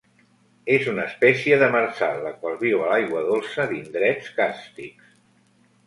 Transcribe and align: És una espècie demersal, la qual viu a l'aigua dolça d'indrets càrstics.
És 0.75 0.87
una 0.93 1.03
espècie 1.09 1.59
demersal, 1.65 2.17
la 2.29 2.33
qual 2.41 2.57
viu 2.65 2.83
a 2.87 2.91
l'aigua 2.95 3.25
dolça 3.31 3.71
d'indrets 3.75 4.35
càrstics. 4.41 5.17